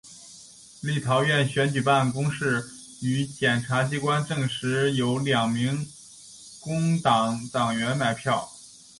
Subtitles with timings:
[0.81, 2.67] 立陶宛选举办公室
[3.03, 5.87] 与检察机关证实有两名
[6.59, 8.49] 工党党员买票。